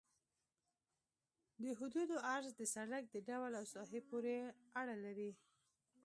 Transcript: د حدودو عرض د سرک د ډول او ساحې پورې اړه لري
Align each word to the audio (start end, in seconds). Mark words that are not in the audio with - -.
د 1.63 1.63
حدودو 1.79 2.15
عرض 2.31 2.49
د 2.59 2.61
سرک 2.73 3.03
د 3.11 3.15
ډول 3.29 3.51
او 3.59 3.65
ساحې 3.73 4.01
پورې 4.09 4.35
اړه 4.79 4.95
لري 5.05 5.31